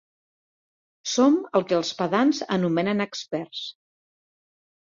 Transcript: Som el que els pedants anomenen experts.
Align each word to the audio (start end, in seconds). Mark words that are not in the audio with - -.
Som 1.15 1.37
el 1.59 1.67
que 1.73 1.77
els 1.81 1.93
pedants 2.01 2.41
anomenen 2.59 3.07
experts. 3.07 3.63